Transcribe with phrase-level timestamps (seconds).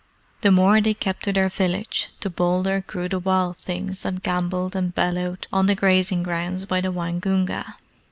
[0.41, 4.75] The more they kept to their village, the bolder grew the wild things that gambolled
[4.75, 7.75] and bellowed on the grazing grounds by the Waingunga.